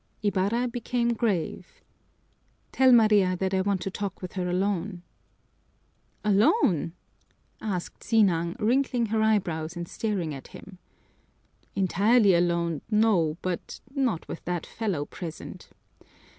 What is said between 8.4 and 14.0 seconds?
wrinkling her eyebrows and staring at him. "Entirely alone, no, but